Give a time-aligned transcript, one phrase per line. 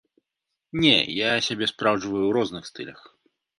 [0.85, 2.99] Не, я сябе спраўджваю ў розных стылях.